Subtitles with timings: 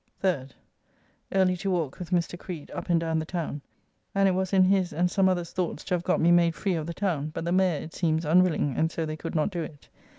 [0.23, 0.53] 3rd.
[1.31, 2.35] Early to walk with Mr.
[2.35, 3.61] Creed up and down the town,
[4.15, 6.73] and it was in his and some others' thoughts to have got me made free
[6.73, 9.61] of the town, but the Mayor, it seems, unwilling, and so they could not do
[9.61, 9.89] it.